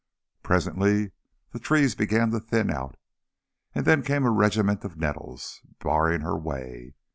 Presently 0.41 1.11
the 1.51 1.59
trees 1.59 1.93
began 1.93 2.31
to 2.31 2.39
thin 2.39 2.71
out, 2.71 2.95
and 3.75 3.85
then 3.85 4.01
came 4.01 4.25
a 4.25 4.31
regiment 4.31 4.83
of 4.83 4.97
nettles 4.97 5.61
barring 5.77 6.23
the 6.23 6.35
way. 6.35 6.95